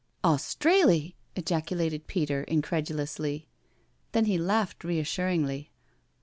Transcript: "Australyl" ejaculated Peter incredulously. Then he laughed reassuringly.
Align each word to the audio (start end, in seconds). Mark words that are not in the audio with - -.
"Australyl" 0.23 1.13
ejaculated 1.35 2.07
Peter 2.07 2.41
incredulously. 2.45 3.47
Then 4.13 4.25
he 4.25 4.39
laughed 4.39 4.83
reassuringly. 4.83 5.69